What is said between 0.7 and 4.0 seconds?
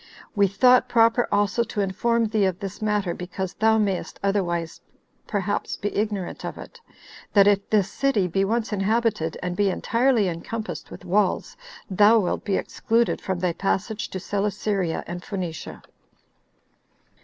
proper also to inform thee of this matter, because thou